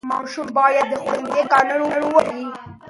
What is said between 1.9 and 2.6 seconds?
ومني.